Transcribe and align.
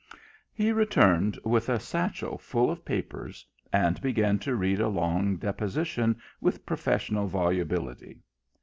He 0.51 0.71
returned 0.71 1.37
with 1.43 1.69
a 1.69 1.79
satchel 1.79 2.39
full 2.39 2.71
of 2.71 2.83
papers, 2.83 3.45
and 3.71 4.01
began 4.01 4.39
to 4.39 4.55
read 4.55 4.79
a 4.79 4.87
long 4.89 5.37
deposition 5.37 6.19
with 6.39 6.65
professional 6.65 7.27
volubility. 7.27 8.23